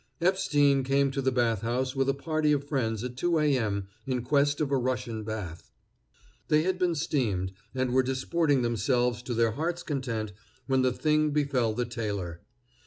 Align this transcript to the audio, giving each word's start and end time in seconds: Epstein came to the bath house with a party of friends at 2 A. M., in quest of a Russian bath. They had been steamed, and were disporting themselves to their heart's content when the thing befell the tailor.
Epstein 0.19 0.83
came 0.83 1.11
to 1.11 1.21
the 1.21 1.31
bath 1.31 1.61
house 1.61 1.95
with 1.95 2.09
a 2.09 2.13
party 2.15 2.51
of 2.51 2.63
friends 2.63 3.03
at 3.03 3.15
2 3.15 3.37
A. 3.37 3.55
M., 3.55 3.87
in 4.07 4.23
quest 4.23 4.59
of 4.59 4.71
a 4.71 4.75
Russian 4.75 5.23
bath. 5.23 5.69
They 6.47 6.63
had 6.63 6.79
been 6.79 6.95
steamed, 6.95 7.53
and 7.75 7.93
were 7.93 8.01
disporting 8.01 8.63
themselves 8.63 9.21
to 9.21 9.35
their 9.35 9.51
heart's 9.51 9.83
content 9.83 10.33
when 10.65 10.81
the 10.81 10.91
thing 10.91 11.29
befell 11.29 11.75
the 11.75 11.85
tailor. 11.85 12.41